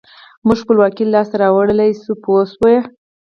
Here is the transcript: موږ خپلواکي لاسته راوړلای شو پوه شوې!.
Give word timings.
موږ 0.45 0.57
خپلواکي 0.63 1.03
لاسته 1.13 1.35
راوړلای 1.43 1.89
شو 2.01 2.13
پوه 2.23 2.41
شوې!. 2.53 2.77